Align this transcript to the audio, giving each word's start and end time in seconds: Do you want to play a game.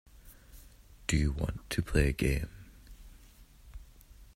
Do 1.05 1.15
you 1.15 1.31
want 1.31 1.69
to 1.69 1.81
play 1.83 2.09
a 2.09 2.11
game. 2.11 2.49